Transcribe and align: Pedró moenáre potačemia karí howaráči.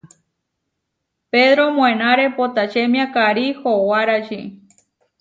Pedró 1.29 1.65
moenáre 1.77 2.27
potačemia 2.35 3.05
karí 3.15 3.45
howaráči. 3.63 4.41